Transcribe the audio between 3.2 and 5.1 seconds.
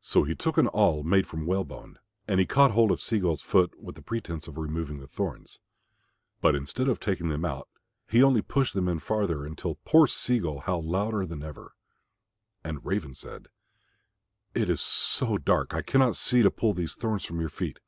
foot, with the pretence of removing the